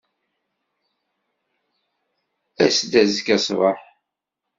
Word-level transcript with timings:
As-d 2.65 2.93
azekka 3.01 3.37
ṣṣbeḥ. 3.41 3.79